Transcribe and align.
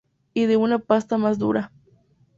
Y 0.33 0.47
de 0.47 0.57
una 0.57 0.79
pasta 0.79 1.19
más 1.19 1.37
dura.". 1.37 1.71